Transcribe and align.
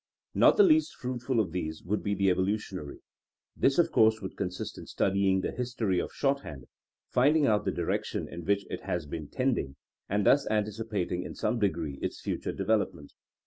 Not 0.33 0.57
the 0.57 0.63
least 0.63 0.95
fruitful 0.95 1.39
of 1.39 1.51
these 1.51 1.83
would 1.83 2.01
be 2.01 2.15
the 2.15 2.31
evolutionary. 2.31 3.01
This, 3.55 3.77
of 3.77 3.91
course, 3.91 4.19
would 4.19 4.35
consist 4.35 4.75
in 4.79 4.87
studying 4.87 5.41
the 5.41 5.51
history 5.51 5.99
of 5.99 6.09
shorthand, 6.11 6.65
finding 7.11 7.45
out 7.45 7.65
the 7.65 7.71
direction 7.71 8.27
in 8.27 8.43
which 8.43 8.65
it 8.71 8.81
has 8.81 9.05
been 9.05 9.27
tending, 9.27 9.75
and 10.09 10.25
thus 10.25 10.49
anticipating 10.49 11.21
in 11.21 11.35
some 11.35 11.59
degree 11.59 11.99
its 12.01 12.19
future 12.19 12.51
de 12.51 12.65
velopment. 12.65 13.09